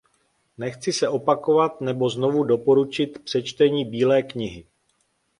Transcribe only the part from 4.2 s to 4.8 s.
knihy.